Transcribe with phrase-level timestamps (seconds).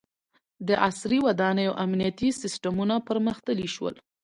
[0.67, 3.95] •د عصري ودانیو امنیتي سیستمونه پرمختللي شول.